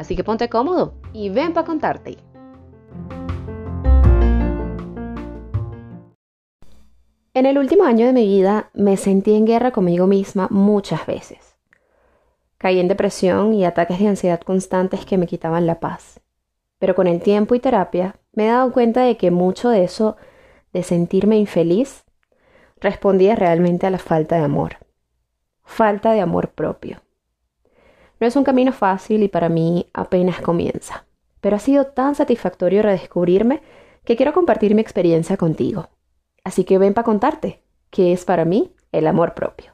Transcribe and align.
Así 0.00 0.16
que 0.16 0.24
ponte 0.24 0.48
cómodo 0.48 0.94
y 1.12 1.28
ven 1.28 1.52
para 1.52 1.66
contarte. 1.66 2.16
En 7.34 7.44
el 7.44 7.58
último 7.58 7.84
año 7.84 8.06
de 8.06 8.14
mi 8.14 8.26
vida 8.26 8.70
me 8.72 8.96
sentí 8.96 9.34
en 9.34 9.44
guerra 9.44 9.72
conmigo 9.72 10.06
misma 10.06 10.48
muchas 10.50 11.04
veces. 11.04 11.58
Caí 12.56 12.80
en 12.80 12.88
depresión 12.88 13.52
y 13.52 13.66
ataques 13.66 13.98
de 13.98 14.08
ansiedad 14.08 14.40
constantes 14.40 15.04
que 15.04 15.18
me 15.18 15.26
quitaban 15.26 15.66
la 15.66 15.80
paz. 15.80 16.22
Pero 16.78 16.94
con 16.94 17.06
el 17.06 17.20
tiempo 17.20 17.54
y 17.54 17.60
terapia 17.60 18.16
me 18.32 18.46
he 18.46 18.48
dado 18.48 18.72
cuenta 18.72 19.02
de 19.02 19.18
que 19.18 19.30
mucho 19.30 19.68
de 19.68 19.84
eso, 19.84 20.16
de 20.72 20.82
sentirme 20.82 21.36
infeliz, 21.36 22.04
respondía 22.80 23.34
realmente 23.34 23.86
a 23.86 23.90
la 23.90 23.98
falta 23.98 24.36
de 24.36 24.44
amor. 24.44 24.78
Falta 25.62 26.12
de 26.12 26.22
amor 26.22 26.52
propio. 26.52 27.02
No 28.20 28.26
es 28.26 28.36
un 28.36 28.44
camino 28.44 28.72
fácil 28.72 29.22
y 29.22 29.28
para 29.28 29.48
mí 29.48 29.86
apenas 29.94 30.42
comienza, 30.42 31.06
pero 31.40 31.56
ha 31.56 31.58
sido 31.58 31.86
tan 31.86 32.14
satisfactorio 32.14 32.82
redescubrirme 32.82 33.62
que 34.04 34.14
quiero 34.14 34.34
compartir 34.34 34.74
mi 34.74 34.82
experiencia 34.82 35.38
contigo. 35.38 35.88
Así 36.44 36.64
que 36.64 36.76
ven 36.76 36.92
para 36.92 37.06
contarte 37.06 37.62
qué 37.88 38.12
es 38.12 38.26
para 38.26 38.44
mí 38.44 38.74
el 38.92 39.06
amor 39.06 39.32
propio. 39.32 39.72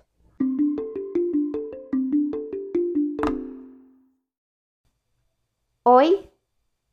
Hoy, 5.82 6.16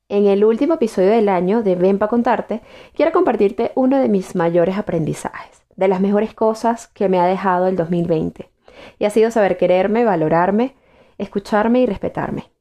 en 0.09 0.25
el 0.25 0.45
último 0.45 0.73
episodio 0.75 1.11
del 1.11 1.29
año 1.29 1.61
de 1.61 1.75
Ven 1.75 1.99
para 1.99 2.09
contarte, 2.09 2.61
quiero 2.95 3.11
compartirte 3.11 3.71
uno 3.75 3.99
de 3.99 4.09
mis 4.09 4.35
mayores 4.35 4.79
aprendizajes, 4.79 5.61
de 5.75 5.87
las 5.87 6.01
mejores 6.01 6.33
cosas 6.33 6.87
que 6.87 7.09
me 7.09 7.19
ha 7.19 7.25
dejado 7.25 7.67
el 7.67 7.75
2020, 7.75 8.49
y 8.97 9.05
ha 9.05 9.11
sido 9.11 9.29
saber 9.29 9.57
quererme, 9.57 10.03
valorarme, 10.03 10.75
escucharme 11.17 11.81
y 11.81 11.85
respetarme. 11.85 12.51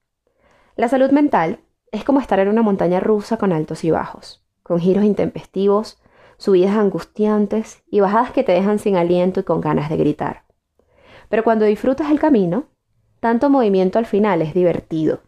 La 0.77 0.89
salud 0.89 1.11
mental 1.11 1.61
es 1.91 2.05
como 2.05 2.21
estar 2.21 2.39
en 2.39 2.49
una 2.49 2.63
montaña 2.63 3.01
rusa 3.01 3.37
con 3.37 3.53
altos 3.53 3.85
y 3.85 3.91
bajos, 3.91 4.45
con 4.63 4.81
giros 4.81 5.05
intempestivos, 5.05 6.01
subidas 6.39 6.77
angustiantes 6.77 7.83
y 7.91 8.01
bajadas 8.01 8.33
que 8.33 8.43
te 8.43 8.53
dejan 8.53 8.79
sin 8.79 8.97
aliento 8.97 9.41
y 9.41 9.45
con 9.45 9.61
ganas 9.61 9.91
de 9.91 9.97
gritar. 9.97 10.45
Pero 11.29 11.45
cuando 11.45 11.65
disfrutas 11.65 12.11
el 12.11 12.19
camino, 12.19 12.65
tanto 13.21 13.51
movimiento 13.51 13.99
al 13.99 14.07
final 14.07 14.43
es 14.43 14.55
divertido 14.55 15.21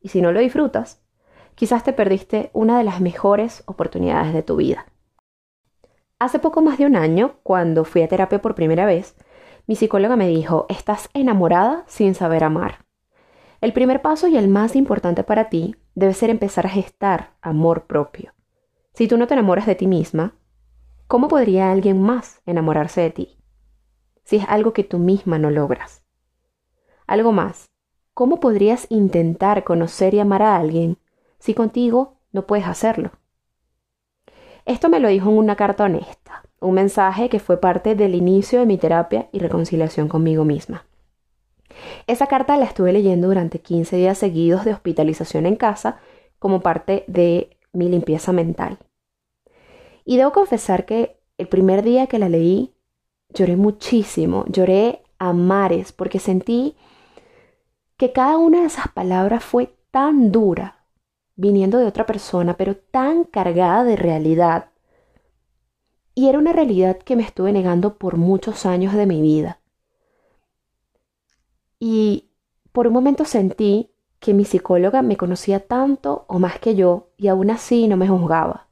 y 0.00 0.08
si 0.08 0.20
no 0.20 0.32
lo 0.32 0.40
disfrutas, 0.40 1.00
quizás 1.54 1.84
te 1.84 1.92
perdiste 1.92 2.50
una 2.52 2.78
de 2.78 2.84
las 2.84 3.00
mejores 3.00 3.62
oportunidades 3.66 4.34
de 4.34 4.42
tu 4.42 4.56
vida. 4.56 4.86
Hace 6.18 6.38
poco 6.38 6.62
más 6.62 6.78
de 6.78 6.86
un 6.86 6.96
año, 6.96 7.34
cuando 7.42 7.84
fui 7.84 8.02
a 8.02 8.08
terapia 8.08 8.40
por 8.40 8.54
primera 8.54 8.86
vez, 8.86 9.16
mi 9.66 9.76
psicóloga 9.76 10.16
me 10.16 10.28
dijo, 10.28 10.66
estás 10.68 11.08
enamorada 11.14 11.84
sin 11.86 12.14
saber 12.14 12.44
amar. 12.44 12.84
El 13.60 13.72
primer 13.72 14.02
paso 14.02 14.28
y 14.28 14.36
el 14.36 14.48
más 14.48 14.76
importante 14.76 15.24
para 15.24 15.48
ti 15.48 15.76
debe 15.94 16.14
ser 16.14 16.30
empezar 16.30 16.66
a 16.66 16.70
gestar 16.70 17.34
amor 17.40 17.86
propio. 17.86 18.32
Si 18.94 19.08
tú 19.08 19.16
no 19.16 19.26
te 19.26 19.34
enamoras 19.34 19.66
de 19.66 19.74
ti 19.74 19.86
misma, 19.86 20.34
¿cómo 21.06 21.28
podría 21.28 21.70
alguien 21.70 22.02
más 22.02 22.40
enamorarse 22.46 23.00
de 23.00 23.10
ti? 23.10 23.38
Si 24.24 24.36
es 24.36 24.44
algo 24.48 24.72
que 24.72 24.84
tú 24.84 24.98
misma 24.98 25.38
no 25.38 25.50
logras. 25.50 26.04
Algo 27.06 27.32
más, 27.32 27.72
¿Cómo 28.14 28.40
podrías 28.40 28.86
intentar 28.90 29.64
conocer 29.64 30.12
y 30.12 30.20
amar 30.20 30.42
a 30.42 30.56
alguien 30.58 30.98
si 31.38 31.54
contigo 31.54 32.18
no 32.30 32.46
puedes 32.46 32.66
hacerlo? 32.66 33.12
Esto 34.66 34.90
me 34.90 35.00
lo 35.00 35.08
dijo 35.08 35.30
en 35.30 35.38
una 35.38 35.56
carta 35.56 35.84
honesta, 35.84 36.42
un 36.62 36.74
mensaje 36.74 37.28
que 37.28 37.40
fue 37.40 37.60
parte 37.60 37.94
del 37.94 38.14
inicio 38.14 38.60
de 38.60 38.66
mi 38.66 38.78
terapia 38.78 39.28
y 39.32 39.38
reconciliación 39.38 40.08
conmigo 40.08 40.44
misma. 40.44 40.86
Esa 42.06 42.26
carta 42.26 42.56
la 42.56 42.64
estuve 42.64 42.92
leyendo 42.92 43.28
durante 43.28 43.60
15 43.60 43.96
días 43.96 44.18
seguidos 44.18 44.64
de 44.64 44.72
hospitalización 44.72 45.46
en 45.46 45.56
casa 45.56 45.98
como 46.38 46.60
parte 46.60 47.04
de 47.06 47.56
mi 47.72 47.88
limpieza 47.88 48.32
mental. 48.32 48.78
Y 50.04 50.16
debo 50.16 50.32
confesar 50.32 50.84
que 50.84 51.20
el 51.38 51.48
primer 51.48 51.82
día 51.82 52.06
que 52.06 52.18
la 52.18 52.28
leí 52.28 52.74
lloré 53.32 53.56
muchísimo, 53.56 54.44
lloré 54.48 55.02
a 55.18 55.32
mares 55.32 55.92
porque 55.92 56.18
sentí 56.18 56.74
que 57.96 58.12
cada 58.12 58.36
una 58.36 58.60
de 58.60 58.66
esas 58.66 58.88
palabras 58.88 59.44
fue 59.44 59.74
tan 59.90 60.32
dura, 60.32 60.84
viniendo 61.36 61.78
de 61.78 61.86
otra 61.86 62.04
persona, 62.04 62.56
pero 62.56 62.76
tan 62.76 63.24
cargada 63.24 63.84
de 63.84 63.96
realidad. 63.96 64.71
Y 66.14 66.28
era 66.28 66.38
una 66.38 66.52
realidad 66.52 66.98
que 66.98 67.16
me 67.16 67.22
estuve 67.22 67.52
negando 67.52 67.96
por 67.96 68.16
muchos 68.16 68.66
años 68.66 68.94
de 68.94 69.06
mi 69.06 69.22
vida. 69.22 69.60
Y 71.78 72.30
por 72.72 72.86
un 72.86 72.92
momento 72.92 73.24
sentí 73.24 73.90
que 74.18 74.34
mi 74.34 74.44
psicóloga 74.44 75.02
me 75.02 75.16
conocía 75.16 75.66
tanto 75.66 76.24
o 76.28 76.38
más 76.38 76.58
que 76.60 76.74
yo 76.74 77.10
y 77.16 77.28
aún 77.28 77.50
así 77.50 77.88
no 77.88 77.96
me 77.96 78.08
juzgaba. 78.08 78.68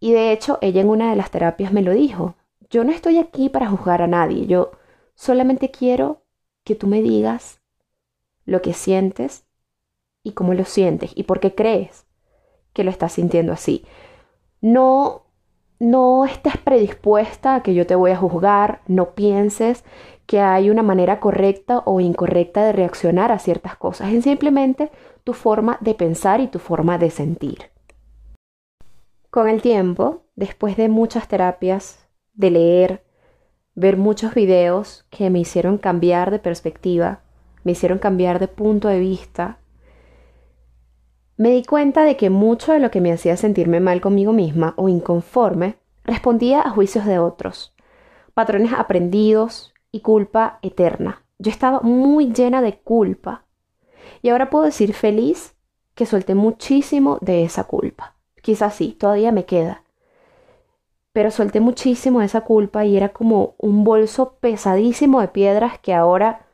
Y 0.00 0.12
de 0.12 0.32
hecho, 0.32 0.58
ella 0.62 0.80
en 0.80 0.88
una 0.88 1.10
de 1.10 1.16
las 1.16 1.30
terapias 1.30 1.72
me 1.72 1.82
lo 1.82 1.92
dijo. 1.92 2.34
Yo 2.70 2.82
no 2.84 2.90
estoy 2.90 3.18
aquí 3.18 3.48
para 3.48 3.68
juzgar 3.68 4.02
a 4.02 4.06
nadie, 4.06 4.46
yo 4.46 4.72
solamente 5.14 5.70
quiero 5.70 6.22
que 6.64 6.74
tú 6.74 6.86
me 6.86 7.02
digas 7.02 7.60
lo 8.44 8.62
que 8.62 8.72
sientes 8.72 9.44
y 10.22 10.32
cómo 10.32 10.54
lo 10.54 10.64
sientes 10.64 11.12
y 11.14 11.24
por 11.24 11.40
qué 11.40 11.54
crees 11.54 12.06
que 12.72 12.84
lo 12.84 12.90
estás 12.90 13.12
sintiendo 13.12 13.52
así. 13.52 13.84
No 14.60 15.26
no 15.80 16.26
estés 16.26 16.58
predispuesta 16.58 17.56
a 17.56 17.62
que 17.62 17.74
yo 17.74 17.86
te 17.86 17.96
voy 17.96 18.12
a 18.12 18.16
juzgar, 18.16 18.82
no 18.86 19.14
pienses 19.14 19.82
que 20.26 20.38
hay 20.40 20.70
una 20.70 20.82
manera 20.82 21.18
correcta 21.18 21.82
o 21.86 21.98
incorrecta 22.00 22.64
de 22.64 22.72
reaccionar 22.72 23.32
a 23.32 23.40
ciertas 23.40 23.76
cosas, 23.76 24.12
es 24.12 24.22
simplemente 24.22 24.92
tu 25.24 25.32
forma 25.32 25.78
de 25.80 25.94
pensar 25.94 26.40
y 26.40 26.46
tu 26.46 26.60
forma 26.60 26.98
de 26.98 27.10
sentir. 27.10 27.70
Con 29.30 29.48
el 29.48 29.62
tiempo, 29.62 30.22
después 30.36 30.76
de 30.76 30.88
muchas 30.88 31.26
terapias, 31.26 32.06
de 32.34 32.50
leer, 32.50 33.04
ver 33.74 33.96
muchos 33.96 34.34
videos 34.34 35.06
que 35.10 35.30
me 35.30 35.40
hicieron 35.40 35.78
cambiar 35.78 36.30
de 36.30 36.38
perspectiva, 36.38 37.20
me 37.64 37.72
hicieron 37.72 37.98
cambiar 37.98 38.38
de 38.38 38.48
punto 38.48 38.88
de 38.88 39.00
vista, 39.00 39.59
me 41.40 41.52
di 41.52 41.64
cuenta 41.64 42.04
de 42.04 42.18
que 42.18 42.28
mucho 42.28 42.74
de 42.74 42.80
lo 42.80 42.90
que 42.90 43.00
me 43.00 43.10
hacía 43.10 43.34
sentirme 43.34 43.80
mal 43.80 44.02
conmigo 44.02 44.34
misma 44.34 44.74
o 44.76 44.90
inconforme 44.90 45.78
respondía 46.04 46.60
a 46.60 46.68
juicios 46.68 47.06
de 47.06 47.18
otros, 47.18 47.72
patrones 48.34 48.74
aprendidos 48.74 49.72
y 49.90 50.00
culpa 50.00 50.58
eterna. 50.60 51.24
Yo 51.38 51.50
estaba 51.50 51.80
muy 51.80 52.30
llena 52.34 52.60
de 52.60 52.76
culpa 52.80 53.46
y 54.20 54.28
ahora 54.28 54.50
puedo 54.50 54.66
decir 54.66 54.92
feliz 54.92 55.54
que 55.94 56.04
solté 56.04 56.34
muchísimo 56.34 57.16
de 57.22 57.42
esa 57.44 57.64
culpa. 57.64 58.16
Quizás 58.42 58.74
sí, 58.74 58.92
todavía 58.92 59.32
me 59.32 59.46
queda. 59.46 59.82
Pero 61.14 61.30
solté 61.30 61.60
muchísimo 61.60 62.20
de 62.20 62.26
esa 62.26 62.42
culpa 62.42 62.84
y 62.84 62.98
era 62.98 63.14
como 63.14 63.54
un 63.56 63.82
bolso 63.82 64.34
pesadísimo 64.40 65.22
de 65.22 65.28
piedras 65.28 65.78
que 65.78 65.94
ahora 65.94 66.44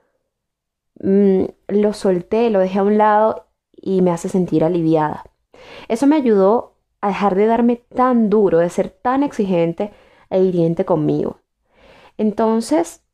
Mm, 1.00 1.44
lo 1.68 1.92
solté, 1.92 2.50
lo 2.50 2.58
dejé 2.60 2.78
a 2.78 2.82
un 2.82 2.98
lado 2.98 3.45
y 3.86 4.02
me 4.02 4.10
hace 4.10 4.28
sentir 4.28 4.64
aliviada. 4.64 5.24
Eso 5.86 6.08
me 6.08 6.16
ayudó 6.16 6.74
a 7.00 7.08
dejar 7.08 7.36
de 7.36 7.46
darme 7.46 7.76
tan 7.76 8.28
duro, 8.28 8.58
de 8.58 8.68
ser 8.68 8.90
tan 8.90 9.22
exigente 9.22 9.92
e 10.28 10.42
hiriente 10.42 10.84
conmigo. 10.84 11.38
Entonces, 12.18 13.04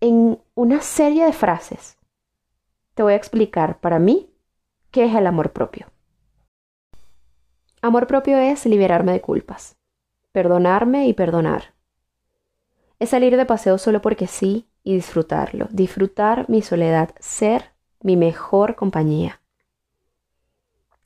en 0.00 0.40
una 0.56 0.80
serie 0.80 1.24
de 1.24 1.32
frases, 1.32 1.96
te 2.94 3.04
voy 3.04 3.12
a 3.12 3.16
explicar 3.16 3.78
para 3.78 4.00
mí 4.00 4.28
qué 4.90 5.04
es 5.04 5.14
el 5.14 5.28
amor 5.28 5.52
propio. 5.52 5.86
Amor 7.80 8.08
propio 8.08 8.36
es 8.38 8.66
liberarme 8.66 9.12
de 9.12 9.20
culpas, 9.20 9.76
perdonarme 10.32 11.06
y 11.06 11.12
perdonar. 11.14 11.74
Es 12.98 13.10
salir 13.10 13.36
de 13.36 13.46
paseo 13.46 13.78
solo 13.78 14.02
porque 14.02 14.26
sí 14.26 14.66
y 14.82 14.94
disfrutarlo, 14.94 15.68
disfrutar 15.70 16.50
mi 16.50 16.62
soledad, 16.62 17.10
ser 17.20 17.70
mi 18.00 18.16
mejor 18.16 18.74
compañía. 18.74 19.40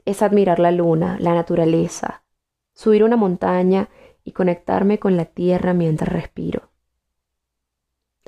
Es 0.05 0.23
admirar 0.23 0.59
la 0.59 0.71
luna, 0.71 1.17
la 1.21 1.35
naturaleza, 1.35 2.23
subir 2.73 3.05
una 3.05 3.17
montaña 3.17 3.89
y 4.25 4.33
conectarme 4.33 4.99
con 4.99 5.17
la 5.17 5.25
tierra 5.25 5.75
mientras 5.75 6.13
respiro. 6.13 6.71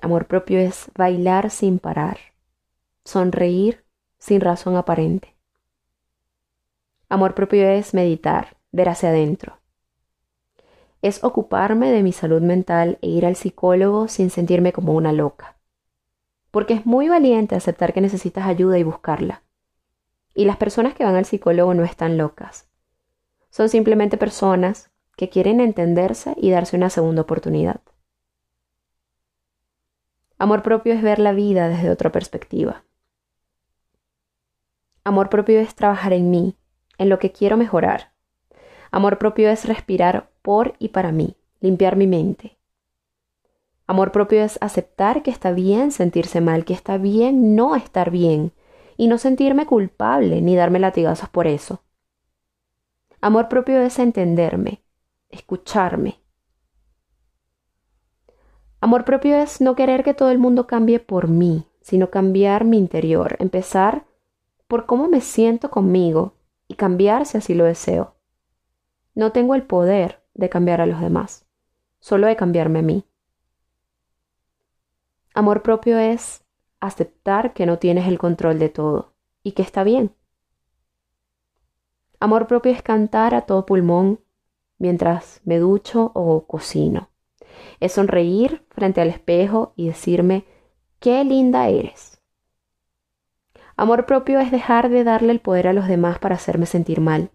Amor 0.03 0.27
propio 0.27 0.59
es 0.59 0.91
bailar 0.97 1.51
sin 1.51 1.79
parar, 1.79 2.19
sonreír 3.05 3.85
sin 4.19 4.41
razón 4.41 4.77
aparente, 4.77 5.35
Amor 7.15 7.37
propio 7.37 7.69
es 7.69 7.95
meditar, 7.95 8.57
ver 8.73 8.89
hacia 8.89 9.11
adentro. 9.11 9.61
Es 11.01 11.23
ocuparme 11.23 11.93
de 11.93 12.03
mi 12.03 12.11
salud 12.11 12.43
mental 12.43 12.99
e 13.03 13.07
ir 13.07 13.25
al 13.25 13.37
psicólogo 13.37 14.09
sin 14.09 14.31
sentirme 14.31 14.73
como 14.73 14.95
una 14.95 15.13
loca. 15.13 15.57
Porque 16.51 16.75
es 16.75 16.87
muy 16.87 17.09
valiente 17.09 17.55
aceptar 17.55 17.93
que 17.93 18.01
necesitas 18.01 18.49
ayuda 18.49 18.79
y 18.79 18.83
buscarla. 18.83 19.44
Y 20.35 20.45
las 20.45 20.57
personas 20.57 20.95
que 20.95 21.05
van 21.05 21.15
al 21.15 21.25
psicólogo 21.25 21.73
no 21.75 21.85
están 21.85 22.19
locas. 22.19 22.69
Son 23.51 23.69
simplemente 23.69 24.17
personas 24.19 24.91
que 25.17 25.29
quieren 25.29 25.61
entenderse 25.61 26.35
y 26.37 26.51
darse 26.51 26.77
una 26.77 26.91
segunda 26.91 27.23
oportunidad. 27.23 27.81
Amor 30.39 30.63
propio 30.63 30.93
es 30.93 31.03
ver 31.03 31.21
la 31.21 31.33
vida 31.33 31.69
desde 31.69 31.91
otra 31.91 32.11
perspectiva. 32.11 32.85
Amor 35.05 35.31
propio 35.31 35.61
es 35.61 35.75
trabajar 35.75 36.13
en 36.13 36.31
mí, 36.31 36.57
en 36.99 37.09
lo 37.09 37.19
que 37.19 37.31
quiero 37.31 37.57
mejorar. 37.57 38.13
Amor 38.91 39.19
propio 39.19 39.51
es 39.51 39.67
respirar 39.67 40.31
por 40.43 40.75
y 40.79 40.89
para 40.89 41.13
mí, 41.13 41.37
limpiar 41.61 41.97
mi 41.97 42.07
mente. 42.07 42.59
Amor 43.87 44.13
propio 44.13 44.43
es 44.43 44.59
aceptar 44.61 45.23
que 45.23 45.31
está 45.31 45.53
bien 45.53 45.93
sentirse 45.93 46.41
mal, 46.41 46.65
que 46.65 46.73
está 46.73 46.97
bien 46.97 47.55
no 47.55 47.77
estar 47.77 48.11
bien, 48.11 48.53
y 48.97 49.09
no 49.09 49.19
sentirme 49.19 49.67
culpable 49.67 50.41
ni 50.41 50.57
darme 50.57 50.79
latigazos 50.79 51.29
por 51.29 51.47
eso. 51.47 51.83
Amor 53.21 53.49
propio 53.49 53.81
es 53.81 53.99
entenderme, 53.99 54.83
escucharme. 55.31 56.21
Amor 58.81 59.05
propio 59.05 59.37
es 59.37 59.61
no 59.61 59.75
querer 59.75 60.05
que 60.05 60.13
todo 60.13 60.31
el 60.31 60.39
mundo 60.39 60.67
cambie 60.67 61.01
por 61.01 61.29
mí, 61.29 61.67
sino 61.81 62.11
cambiar 62.11 62.65
mi 62.65 62.77
interior, 62.77 63.37
empezar 63.39 64.05
por 64.69 64.85
cómo 64.85 65.09
me 65.09 65.21
siento 65.21 65.71
conmigo 65.71 66.35
y 66.69 66.75
cambiar 66.75 67.25
si 67.25 67.39
así 67.39 67.55
lo 67.55 67.65
deseo. 67.65 68.17
No 69.15 69.33
tengo 69.33 69.55
el 69.55 69.63
poder 69.63 70.23
de 70.35 70.49
cambiar 70.49 70.81
a 70.81 70.87
los 70.87 71.01
demás, 71.01 71.47
solo 72.01 72.27
de 72.27 72.37
cambiarme 72.37 72.81
a 72.81 72.83
mí. 72.83 73.05
Amor 75.33 75.63
propio 75.63 75.99
es 75.99 76.44
aceptar 76.87 77.53
que 77.53 77.67
no 77.67 77.79
tienes 77.79 78.07
el 78.07 78.19
control 78.19 78.59
de 78.59 78.69
todo 78.69 79.15
y 79.43 79.53
que 79.53 79.63
está 79.63 79.85
bien. 79.85 80.15
Amor 82.21 82.47
propio 82.47 82.73
es 82.73 82.83
cantar 82.83 83.35
a 83.35 83.43
todo 83.43 83.67
pulmón 83.67 84.21
mientras 84.79 85.41
me 85.45 85.59
ducho 85.59 86.11
o 86.15 86.47
cocino. 86.47 87.11
Es 87.81 87.93
sonreír 87.93 88.65
frente 88.71 89.01
al 89.01 89.09
espejo 89.09 89.73
y 89.77 89.89
decirme, 89.89 90.45
qué 91.01 91.25
linda 91.25 91.69
eres. 91.69 92.21
Amor 93.77 94.07
propio 94.07 94.41
es 94.41 94.51
dejar 94.51 94.89
de 94.89 95.05
darle 95.05 95.33
el 95.33 95.41
poder 95.41 95.69
a 95.69 95.73
los 95.73 95.89
demás 95.89 96.19
para 96.19 96.37
hacerme 96.37 96.67
sentir 96.67 97.01
mal, 97.01 97.31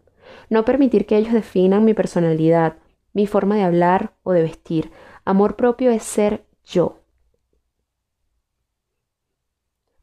no 0.49 0.63
permitir 0.63 1.05
que 1.05 1.17
ellos 1.17 1.33
definan 1.33 1.85
mi 1.85 1.93
personalidad, 1.93 2.77
mi 3.13 3.27
forma 3.27 3.55
de 3.55 3.63
hablar 3.63 4.13
o 4.23 4.31
de 4.31 4.41
vestir. 4.41 4.91
Amor 5.25 5.55
propio 5.55 5.91
es 5.91 6.03
ser 6.03 6.45
yo. 6.63 6.98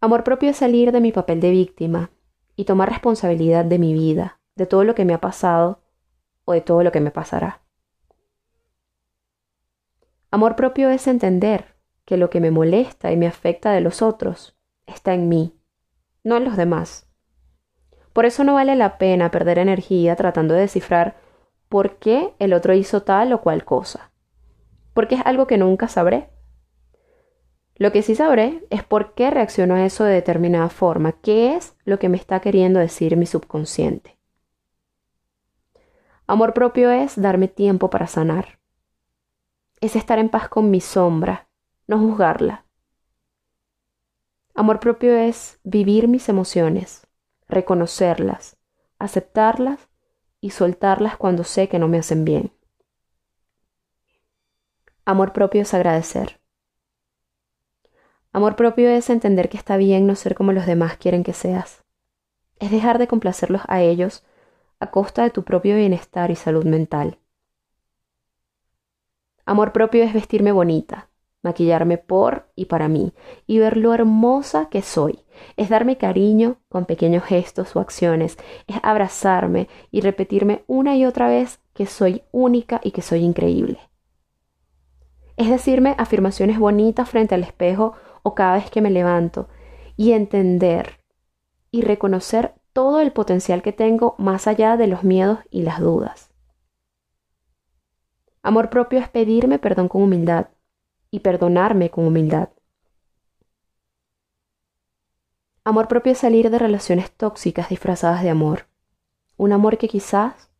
Amor 0.00 0.24
propio 0.24 0.50
es 0.50 0.58
salir 0.58 0.92
de 0.92 1.00
mi 1.00 1.10
papel 1.10 1.40
de 1.40 1.50
víctima 1.50 2.10
y 2.54 2.64
tomar 2.64 2.90
responsabilidad 2.90 3.64
de 3.64 3.78
mi 3.78 3.94
vida, 3.94 4.40
de 4.54 4.66
todo 4.66 4.84
lo 4.84 4.94
que 4.94 5.04
me 5.04 5.14
ha 5.14 5.20
pasado 5.20 5.82
o 6.44 6.52
de 6.52 6.60
todo 6.60 6.82
lo 6.82 6.92
que 6.92 7.00
me 7.00 7.10
pasará. 7.10 7.62
Amor 10.30 10.54
propio 10.54 10.90
es 10.90 11.06
entender 11.06 11.76
que 12.04 12.16
lo 12.16 12.30
que 12.30 12.40
me 12.40 12.50
molesta 12.50 13.10
y 13.10 13.16
me 13.16 13.26
afecta 13.26 13.72
de 13.72 13.80
los 13.80 14.02
otros 14.02 14.56
está 14.86 15.14
en 15.14 15.28
mí, 15.28 15.58
no 16.24 16.36
en 16.36 16.44
los 16.44 16.56
demás. 16.56 17.08
Por 18.12 18.26
eso 18.26 18.44
no 18.44 18.54
vale 18.54 18.76
la 18.76 18.98
pena 18.98 19.30
perder 19.30 19.58
energía 19.58 20.14
tratando 20.14 20.54
de 20.54 20.60
descifrar 20.60 21.16
por 21.68 21.96
qué 21.96 22.34
el 22.38 22.52
otro 22.52 22.74
hizo 22.74 23.02
tal 23.02 23.32
o 23.32 23.40
cual 23.40 23.64
cosa, 23.64 24.12
porque 24.94 25.16
es 25.16 25.22
algo 25.24 25.46
que 25.46 25.58
nunca 25.58 25.88
sabré. 25.88 26.30
Lo 27.78 27.92
que 27.92 28.02
sí 28.02 28.14
sabré 28.14 28.66
es 28.70 28.82
por 28.82 29.14
qué 29.14 29.30
reacciono 29.30 29.74
a 29.74 29.84
eso 29.84 30.04
de 30.04 30.14
determinada 30.14 30.70
forma, 30.70 31.12
qué 31.12 31.54
es 31.54 31.76
lo 31.84 31.98
que 31.98 32.08
me 32.08 32.16
está 32.16 32.40
queriendo 32.40 32.80
decir 32.80 33.16
mi 33.16 33.26
subconsciente. 33.26 34.16
Amor 36.26 36.54
propio 36.54 36.90
es 36.90 37.20
darme 37.20 37.48
tiempo 37.48 37.90
para 37.90 38.06
sanar. 38.06 38.58
Es 39.80 39.94
estar 39.94 40.18
en 40.18 40.30
paz 40.30 40.48
con 40.48 40.70
mi 40.70 40.80
sombra, 40.80 41.48
no 41.86 41.98
juzgarla. 41.98 42.64
Amor 44.54 44.80
propio 44.80 45.14
es 45.14 45.60
vivir 45.62 46.08
mis 46.08 46.30
emociones, 46.30 47.06
reconocerlas, 47.46 48.56
aceptarlas 48.98 49.90
y 50.40 50.50
soltarlas 50.50 51.18
cuando 51.18 51.44
sé 51.44 51.68
que 51.68 51.78
no 51.78 51.88
me 51.88 51.98
hacen 51.98 52.24
bien. 52.24 52.52
Amor 55.04 55.34
propio 55.34 55.60
es 55.60 55.74
agradecer. 55.74 56.40
Amor 58.36 58.54
propio 58.54 58.90
es 58.90 59.08
entender 59.08 59.48
que 59.48 59.56
está 59.56 59.78
bien 59.78 60.06
no 60.06 60.14
ser 60.14 60.34
como 60.34 60.52
los 60.52 60.66
demás 60.66 60.98
quieren 60.98 61.24
que 61.24 61.32
seas. 61.32 61.82
Es 62.58 62.70
dejar 62.70 62.98
de 62.98 63.06
complacerlos 63.08 63.62
a 63.66 63.80
ellos 63.80 64.26
a 64.78 64.90
costa 64.90 65.22
de 65.22 65.30
tu 65.30 65.42
propio 65.42 65.74
bienestar 65.74 66.30
y 66.30 66.36
salud 66.36 66.66
mental. 66.66 67.16
Amor 69.46 69.72
propio 69.72 70.04
es 70.04 70.12
vestirme 70.12 70.52
bonita, 70.52 71.08
maquillarme 71.40 71.96
por 71.96 72.50
y 72.54 72.66
para 72.66 72.88
mí, 72.88 73.14
y 73.46 73.58
ver 73.58 73.78
lo 73.78 73.94
hermosa 73.94 74.68
que 74.68 74.82
soy. 74.82 75.20
Es 75.56 75.70
darme 75.70 75.96
cariño 75.96 76.58
con 76.68 76.84
pequeños 76.84 77.24
gestos 77.24 77.74
o 77.74 77.80
acciones, 77.80 78.36
es 78.66 78.76
abrazarme 78.82 79.66
y 79.90 80.02
repetirme 80.02 80.62
una 80.66 80.94
y 80.94 81.06
otra 81.06 81.28
vez 81.28 81.60
que 81.72 81.86
soy 81.86 82.22
única 82.32 82.82
y 82.84 82.90
que 82.90 83.00
soy 83.00 83.20
increíble. 83.20 83.78
Es 85.38 85.48
decirme 85.48 85.94
afirmaciones 85.98 86.58
bonitas 86.58 87.08
frente 87.08 87.34
al 87.34 87.42
espejo 87.42 87.94
o 88.26 88.34
cada 88.34 88.56
vez 88.56 88.72
que 88.72 88.80
me 88.80 88.90
levanto, 88.90 89.48
y 89.96 90.10
entender 90.10 90.98
y 91.70 91.82
reconocer 91.82 92.54
todo 92.72 93.00
el 93.00 93.12
potencial 93.12 93.62
que 93.62 93.72
tengo 93.72 94.16
más 94.18 94.48
allá 94.48 94.76
de 94.76 94.88
los 94.88 95.04
miedos 95.04 95.38
y 95.48 95.62
las 95.62 95.78
dudas. 95.78 96.34
Amor 98.42 98.68
propio 98.68 98.98
es 98.98 99.08
pedirme 99.08 99.60
perdón 99.60 99.86
con 99.86 100.02
humildad 100.02 100.48
y 101.12 101.20
perdonarme 101.20 101.90
con 101.90 102.04
humildad. 102.04 102.48
Amor 105.62 105.86
propio 105.86 106.10
es 106.10 106.18
salir 106.18 106.50
de 106.50 106.58
relaciones 106.58 107.12
tóxicas 107.12 107.68
disfrazadas 107.68 108.24
de 108.24 108.30
amor. 108.30 108.66
Un 109.36 109.52
amor 109.52 109.78
que 109.78 109.86
quizás 109.86 110.50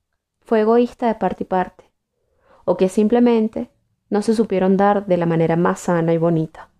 fue 0.41 0.61
egoísta 0.61 1.09
de 1.09 1.17
parte 1.17 1.43
y 1.43 1.47
parte, 1.49 1.91
o 2.64 2.76
que 2.76 2.88
simplemente 2.88 3.73
no 4.09 4.23
se 4.23 4.35
supieron 4.35 4.76
dar 4.76 5.07
de 5.07 5.17
la 5.17 5.26
manera 5.26 5.57
más 5.57 5.81
sana 5.81 6.12
y 6.12 6.19
bonita. 6.19 6.71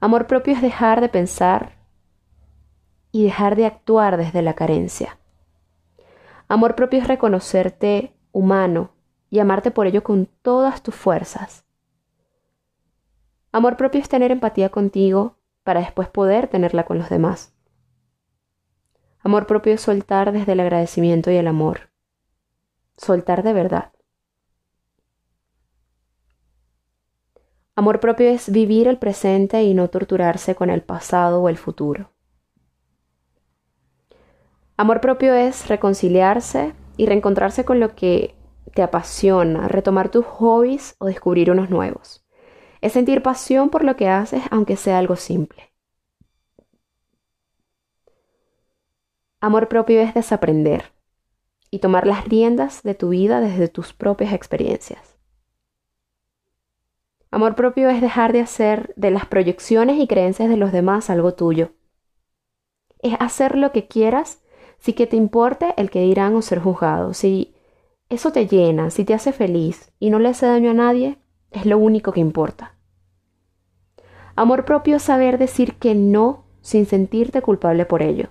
Amor 0.00 0.26
propio 0.26 0.54
es 0.54 0.62
dejar 0.62 1.00
de 1.00 1.08
pensar 1.08 1.76
y 3.10 3.24
dejar 3.24 3.56
de 3.56 3.66
actuar 3.66 4.16
desde 4.16 4.42
la 4.42 4.54
carencia. 4.54 5.18
Amor 6.46 6.76
propio 6.76 7.00
es 7.00 7.08
reconocerte 7.08 8.14
humano 8.30 8.92
y 9.28 9.40
amarte 9.40 9.70
por 9.70 9.86
ello 9.86 10.04
con 10.04 10.26
todas 10.26 10.82
tus 10.82 10.94
fuerzas. 10.94 11.64
Amor 13.50 13.76
propio 13.76 14.00
es 14.00 14.08
tener 14.08 14.30
empatía 14.30 14.68
contigo 14.68 15.36
para 15.64 15.80
después 15.80 16.08
poder 16.08 16.46
tenerla 16.46 16.84
con 16.84 16.98
los 16.98 17.08
demás. 17.08 17.54
Amor 19.20 19.46
propio 19.46 19.74
es 19.74 19.80
soltar 19.80 20.32
desde 20.32 20.52
el 20.52 20.60
agradecimiento 20.60 21.30
y 21.30 21.36
el 21.36 21.48
amor. 21.48 21.90
Soltar 22.96 23.42
de 23.42 23.52
verdad. 23.52 23.92
Amor 27.78 28.00
propio 28.00 28.28
es 28.28 28.50
vivir 28.50 28.88
el 28.88 28.98
presente 28.98 29.62
y 29.62 29.72
no 29.72 29.88
torturarse 29.88 30.56
con 30.56 30.68
el 30.68 30.82
pasado 30.82 31.40
o 31.40 31.48
el 31.48 31.56
futuro. 31.56 32.10
Amor 34.76 35.00
propio 35.00 35.32
es 35.32 35.68
reconciliarse 35.68 36.74
y 36.96 37.06
reencontrarse 37.06 37.64
con 37.64 37.78
lo 37.78 37.94
que 37.94 38.34
te 38.74 38.82
apasiona, 38.82 39.68
retomar 39.68 40.08
tus 40.08 40.26
hobbies 40.26 40.96
o 40.98 41.06
descubrir 41.06 41.52
unos 41.52 41.70
nuevos. 41.70 42.26
Es 42.80 42.94
sentir 42.94 43.22
pasión 43.22 43.70
por 43.70 43.84
lo 43.84 43.94
que 43.94 44.08
haces 44.08 44.42
aunque 44.50 44.74
sea 44.74 44.98
algo 44.98 45.14
simple. 45.14 45.70
Amor 49.40 49.68
propio 49.68 50.00
es 50.00 50.14
desaprender 50.14 50.90
y 51.70 51.78
tomar 51.78 52.08
las 52.08 52.24
riendas 52.24 52.82
de 52.82 52.96
tu 52.96 53.10
vida 53.10 53.40
desde 53.40 53.68
tus 53.68 53.92
propias 53.92 54.32
experiencias. 54.32 55.17
Amor 57.30 57.54
propio 57.54 57.90
es 57.90 58.00
dejar 58.00 58.32
de 58.32 58.40
hacer 58.40 58.94
de 58.96 59.10
las 59.10 59.26
proyecciones 59.26 59.98
y 59.98 60.06
creencias 60.06 60.48
de 60.48 60.56
los 60.56 60.72
demás 60.72 61.10
algo 61.10 61.34
tuyo. 61.34 61.72
Es 63.00 63.14
hacer 63.20 63.56
lo 63.56 63.70
que 63.72 63.86
quieras 63.86 64.42
si 64.78 64.94
que 64.94 65.06
te 65.06 65.16
importe 65.16 65.74
el 65.76 65.90
que 65.90 66.00
dirán 66.00 66.34
o 66.36 66.42
ser 66.42 66.58
juzgado, 66.58 67.12
si 67.12 67.54
eso 68.08 68.32
te 68.32 68.46
llena, 68.46 68.90
si 68.90 69.04
te 69.04 69.12
hace 69.12 69.32
feliz 69.32 69.92
y 69.98 70.10
no 70.10 70.18
le 70.18 70.30
hace 70.30 70.46
daño 70.46 70.70
a 70.70 70.74
nadie, 70.74 71.18
es 71.50 71.66
lo 71.66 71.78
único 71.78 72.12
que 72.12 72.20
importa. 72.20 72.74
Amor 74.36 74.64
propio 74.64 74.96
es 74.96 75.02
saber 75.02 75.36
decir 75.36 75.74
que 75.74 75.94
no 75.94 76.46
sin 76.60 76.86
sentirte 76.86 77.42
culpable 77.42 77.84
por 77.86 78.02
ello. 78.02 78.28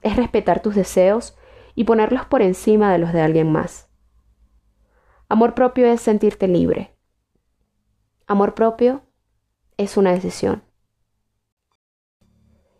es 0.00 0.16
respetar 0.16 0.62
tus 0.62 0.74
deseos 0.74 1.36
y 1.74 1.84
ponerlos 1.84 2.24
por 2.26 2.42
encima 2.42 2.92
de 2.92 2.98
los 2.98 3.12
de 3.12 3.20
alguien 3.20 3.52
más. 3.52 3.88
Amor 5.28 5.54
propio 5.54 5.86
es 5.86 6.00
sentirte 6.00 6.48
libre. 6.48 6.91
Amor 8.32 8.54
propio 8.54 9.02
es 9.76 9.98
una 9.98 10.10
decisión. 10.10 10.62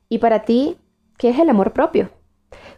¿Y 0.08 0.16
para 0.16 0.44
ti, 0.46 0.78
qué 1.18 1.28
es 1.28 1.38
el 1.38 1.50
amor 1.50 1.74
propio? 1.74 2.08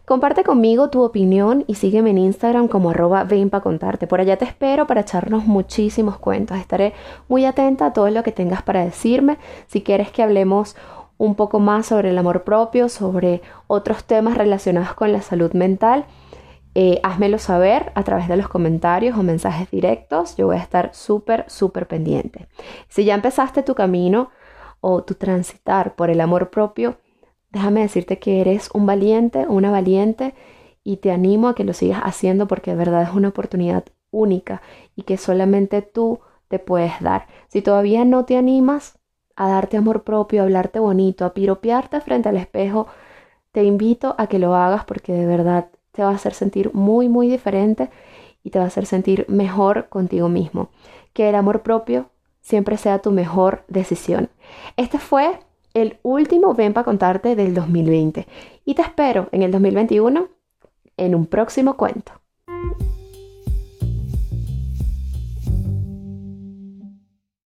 Comparte 0.04 0.43
conmigo 0.43 0.90
tu 0.90 1.04
opinión 1.04 1.62
y 1.69 1.76
sígueme 1.76 2.11
en 2.11 2.19
Instagram 2.19 2.66
como 2.66 2.90
arroba 2.90 3.23
ven 3.23 3.49
para 3.49 3.62
contarte. 3.62 4.09
Por 4.09 4.21
allá 4.21 4.38
te 4.38 4.45
espero 4.45 4.88
para 4.88 5.02
echarnos 5.02 5.47
muchísimos 5.47 6.19
cuentos. 6.19 6.59
Estaré 6.59 6.95
muy 7.28 7.45
atenta 7.45 7.87
a 7.87 7.93
todo 7.93 8.11
lo 8.11 8.25
que 8.25 8.33
tengas 8.33 8.64
para 8.64 8.85
decirme. 8.85 9.38
Si 9.69 9.83
quieres 9.83 10.11
que 10.11 10.25
hablemos 10.25 10.75
un 11.16 11.37
poco 11.37 11.61
más 11.61 11.87
sobre 11.87 12.11
el 12.11 12.19
amor 12.19 12.43
propio, 12.43 12.88
sobre 12.88 13.40
otros 13.69 14.02
temas 14.02 14.37
relacionados 14.37 14.95
con 14.95 15.12
la 15.12 15.23
salud 15.23 15.52
mental, 15.52 16.07
eh, 16.75 16.99
házmelo 17.04 17.38
saber 17.38 17.93
a 17.95 18.02
través 18.02 18.26
de 18.28 18.37
los 18.37 18.49
comentarios 18.49 19.16
o 19.16 19.23
mensajes 19.23 19.71
directos. 19.71 20.37
Yo 20.37 20.47
voy 20.47 20.57
a 20.57 20.61
estar 20.61 20.90
súper, 20.93 21.45
súper 21.49 21.87
pendiente. 21.87 22.49
Si 22.88 23.04
ya 23.04 23.14
empezaste 23.14 23.62
tu 23.62 23.75
camino 23.75 24.31
o 24.81 25.04
tu 25.04 25.14
transitar 25.14 25.95
por 25.95 26.11
el 26.11 26.21
amor 26.21 26.50
propio, 26.50 26.97
déjame 27.50 27.81
decirte 27.83 28.19
que 28.19 28.40
eres 28.40 28.71
un 28.75 28.87
valiente, 28.87 29.47
una 29.49 29.71
valiente 29.71 30.35
y 30.83 30.97
te 30.99 31.12
animo 31.12 31.49
a 31.49 31.54
que 31.54 31.64
lo 31.64 31.73
sigas 31.73 32.00
haciendo 32.02 32.49
porque 32.49 32.73
de 32.73 32.76
verdad 32.76 33.02
es 33.02 33.14
una 33.14 33.28
oportunidad 33.28 33.85
única 34.11 34.61
y 34.97 35.02
que 35.02 35.16
solamente 35.16 35.81
tú 35.81 36.21
te 36.49 36.59
puedes 36.59 37.00
dar. 37.00 37.26
Si 37.49 37.62
todavía 37.62 38.04
no 38.04 38.25
te 38.25 38.37
animas 38.37 38.99
a 39.37 39.49
darte 39.49 39.76
amor 39.76 40.02
propio, 40.02 40.43
a 40.43 40.45
hablarte 40.45 40.78
bonito, 40.78 41.25
a 41.25 41.35
piropearte 41.35 42.00
frente 42.00 42.28
al 42.28 42.37
espejo, 42.37 42.88
te 43.52 43.64
invito 43.64 44.14
a 44.19 44.26
que 44.26 44.38
lo 44.38 44.54
hagas 44.54 44.85
porque 44.85 45.12
de 45.12 45.26
verdad 45.26 45.69
te 45.95 46.03
va 46.03 46.11
a 46.11 46.15
hacer 46.15 46.35
sentir 46.35 46.75
muy, 46.75 47.09
muy 47.09 47.29
diferente 47.29 47.89
y 48.43 48.51
te 48.51 48.59
va 48.59 48.65
a 48.65 48.69
hacer 48.69 48.85
sentir 48.85 49.25
mejor 49.29 49.89
contigo 49.89 50.29
mismo. 50.29 50.71
Que 51.13 51.29
el 51.29 51.37
amor 51.37 51.63
propio 51.63 52.11
siempre 52.41 52.77
sea 52.77 52.99
tu 52.99 53.13
mejor 53.13 53.65
decisión. 53.69 54.29
Este 54.77 54.99
fue 54.99 55.39
el 55.73 55.99
último 56.03 56.53
Ven 56.55 56.73
para 56.73 56.85
contarte 56.85 57.37
del 57.37 57.55
2020 57.55 58.27
y 58.65 58.75
te 58.75 58.83
espero 58.83 59.29
en 59.31 59.43
el 59.43 59.53
2021 59.53 60.29
en 60.97 61.15
un 61.15 61.27
próximo 61.27 61.77
cuento. 61.77 62.13